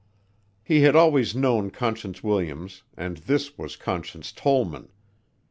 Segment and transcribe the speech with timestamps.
[0.63, 4.89] He had always known Conscience Williams and this was Conscience Tollman.